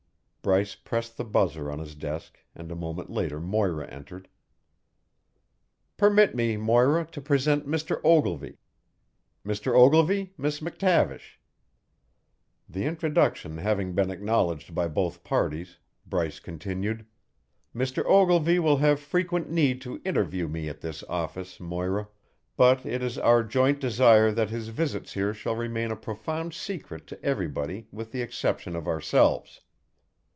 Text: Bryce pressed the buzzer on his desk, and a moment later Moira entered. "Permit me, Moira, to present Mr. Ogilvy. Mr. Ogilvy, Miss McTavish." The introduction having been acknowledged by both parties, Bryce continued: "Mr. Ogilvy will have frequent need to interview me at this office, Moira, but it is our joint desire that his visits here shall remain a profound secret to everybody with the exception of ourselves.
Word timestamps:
Bryce 0.43 0.73
pressed 0.73 1.17
the 1.17 1.23
buzzer 1.23 1.69
on 1.69 1.77
his 1.77 1.93
desk, 1.93 2.39
and 2.55 2.71
a 2.71 2.75
moment 2.75 3.11
later 3.11 3.39
Moira 3.39 3.87
entered. 3.89 4.27
"Permit 5.97 6.33
me, 6.33 6.57
Moira, 6.57 7.05
to 7.11 7.21
present 7.21 7.67
Mr. 7.67 8.01
Ogilvy. 8.03 8.57
Mr. 9.45 9.75
Ogilvy, 9.77 10.33
Miss 10.39 10.59
McTavish." 10.59 11.37
The 12.67 12.85
introduction 12.85 13.59
having 13.59 13.93
been 13.93 14.09
acknowledged 14.09 14.73
by 14.73 14.87
both 14.87 15.23
parties, 15.23 15.77
Bryce 16.07 16.39
continued: 16.39 17.05
"Mr. 17.75 18.03
Ogilvy 18.07 18.57
will 18.57 18.77
have 18.77 18.99
frequent 18.99 19.51
need 19.51 19.79
to 19.83 20.01
interview 20.03 20.47
me 20.47 20.67
at 20.69 20.81
this 20.81 21.03
office, 21.03 21.59
Moira, 21.59 22.07
but 22.57 22.83
it 22.83 23.03
is 23.03 23.19
our 23.19 23.43
joint 23.43 23.79
desire 23.79 24.31
that 24.31 24.49
his 24.49 24.69
visits 24.69 25.13
here 25.13 25.35
shall 25.35 25.55
remain 25.55 25.91
a 25.91 25.95
profound 25.95 26.55
secret 26.55 27.05
to 27.05 27.23
everybody 27.23 27.85
with 27.91 28.11
the 28.11 28.23
exception 28.23 28.75
of 28.75 28.87
ourselves. 28.87 29.61